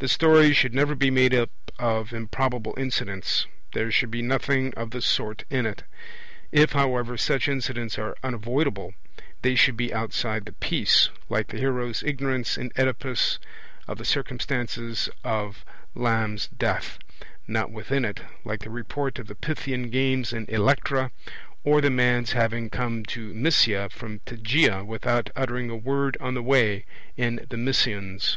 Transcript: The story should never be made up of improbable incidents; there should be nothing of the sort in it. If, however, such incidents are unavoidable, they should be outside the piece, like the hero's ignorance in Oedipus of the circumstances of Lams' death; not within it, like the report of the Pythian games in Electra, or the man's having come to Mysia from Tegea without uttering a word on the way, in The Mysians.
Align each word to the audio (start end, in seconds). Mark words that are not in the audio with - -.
The 0.00 0.08
story 0.08 0.52
should 0.52 0.74
never 0.74 0.96
be 0.96 1.12
made 1.12 1.32
up 1.32 1.48
of 1.78 2.12
improbable 2.12 2.74
incidents; 2.76 3.46
there 3.72 3.92
should 3.92 4.10
be 4.10 4.20
nothing 4.20 4.74
of 4.74 4.90
the 4.90 5.00
sort 5.00 5.44
in 5.48 5.64
it. 5.64 5.84
If, 6.50 6.72
however, 6.72 7.16
such 7.16 7.46
incidents 7.46 7.96
are 7.96 8.16
unavoidable, 8.24 8.94
they 9.42 9.54
should 9.54 9.76
be 9.76 9.94
outside 9.94 10.44
the 10.44 10.54
piece, 10.54 11.10
like 11.28 11.46
the 11.46 11.56
hero's 11.58 12.02
ignorance 12.02 12.58
in 12.58 12.72
Oedipus 12.76 13.38
of 13.86 13.98
the 13.98 14.04
circumstances 14.04 15.08
of 15.22 15.64
Lams' 15.94 16.48
death; 16.48 16.98
not 17.46 17.70
within 17.70 18.04
it, 18.04 18.22
like 18.44 18.62
the 18.64 18.70
report 18.70 19.20
of 19.20 19.28
the 19.28 19.36
Pythian 19.36 19.90
games 19.90 20.32
in 20.32 20.46
Electra, 20.48 21.12
or 21.62 21.80
the 21.80 21.90
man's 21.90 22.32
having 22.32 22.70
come 22.70 23.04
to 23.04 23.32
Mysia 23.32 23.88
from 23.88 24.18
Tegea 24.26 24.82
without 24.84 25.30
uttering 25.36 25.70
a 25.70 25.76
word 25.76 26.16
on 26.20 26.34
the 26.34 26.42
way, 26.42 26.86
in 27.16 27.46
The 27.48 27.56
Mysians. 27.56 28.36